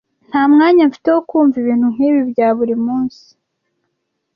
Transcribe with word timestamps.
Nta 0.29 0.41
mwanya 0.53 0.83
mfite 0.89 1.07
wo 1.15 1.21
kumva 1.29 1.55
ibintu 1.61 1.85
nkibi 1.93 2.21
bya 2.31 2.47
buri 2.57 2.75
munsi. 2.85 3.23